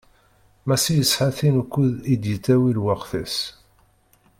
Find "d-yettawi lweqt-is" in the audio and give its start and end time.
2.21-3.37